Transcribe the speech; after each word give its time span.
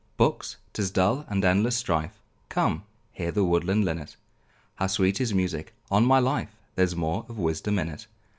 Books! 0.17 0.57
'tis 0.73 0.89
dull 0.89 1.25
and 1.29 1.45
endless 1.45 1.77
strife, 1.77 2.19
Come, 2.49 2.85
here 3.11 3.31
the 3.31 3.45
woodland 3.45 3.85
linnet, 3.85 4.15
How 4.77 4.87
sweet 4.87 5.19
his 5.19 5.31
music; 5.31 5.75
on 5.91 6.05
my 6.07 6.17
life 6.17 6.55
There's 6.73 6.95
more 6.95 7.23
of 7.29 7.37
wisdom 7.37 7.77
in 7.77 7.87
it. 7.89 8.07